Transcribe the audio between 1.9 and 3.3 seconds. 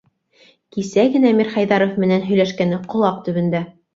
менән һөйләшкәне ҡолаҡ